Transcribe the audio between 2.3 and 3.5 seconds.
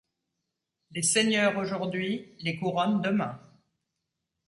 les couronnes demain!